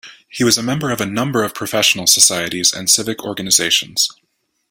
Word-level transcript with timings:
He 0.27 0.43
was 0.43 0.57
a 0.57 0.63
member 0.63 0.89
of 0.89 0.99
a 0.99 1.05
number 1.05 1.43
of 1.43 1.53
professional 1.53 2.07
societies, 2.07 2.73
and 2.73 2.89
civic 2.89 3.23
organizations. 3.23 4.09